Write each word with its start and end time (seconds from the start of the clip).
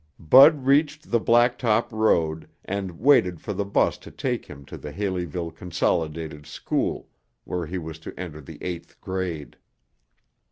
Bud 0.17 0.65
reached 0.65 1.11
the 1.11 1.19
blacktop 1.19 1.91
road 1.91 2.49
and 2.65 2.99
waited 2.99 3.39
for 3.39 3.53
the 3.53 3.65
bus 3.65 3.99
to 3.99 4.09
take 4.09 4.47
him 4.47 4.65
to 4.65 4.75
the 4.75 4.91
Haleyville 4.91 5.51
Consolidated 5.51 6.47
School, 6.47 7.07
where 7.43 7.67
he 7.67 7.77
was 7.77 7.99
to 7.99 8.19
enter 8.19 8.41
the 8.41 8.57
eighth 8.63 8.99
grade. 8.99 9.57